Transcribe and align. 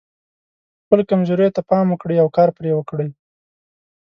خپلو 0.83 1.03
کمزوریو 1.11 1.55
ته 1.55 1.61
پام 1.69 1.85
وکړئ 1.89 2.17
او 2.21 2.29
کار 2.37 2.49
پرې 2.57 2.71
وکړئ. 2.75 3.07